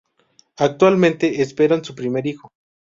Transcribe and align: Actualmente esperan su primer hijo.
Actualmente 0.57 1.43
esperan 1.43 1.85
su 1.85 1.93
primer 1.93 2.25
hijo. 2.25 2.49